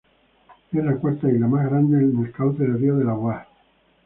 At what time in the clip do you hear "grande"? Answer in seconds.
1.69-1.99